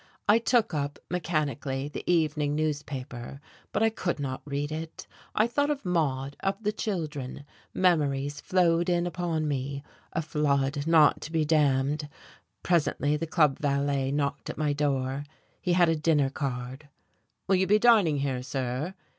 [0.27, 3.39] I took up, mechanically, the evening newspaper,
[3.71, 8.89] but I could not read it; I thought of Maude, of the children, memories flowed
[8.89, 12.09] in upon me, a flood not to be dammed....
[12.63, 15.23] Presently the club valet knocked at my door.
[15.61, 16.89] He had a dinner card.
[17.47, 18.95] "Will you be dining here, sir?"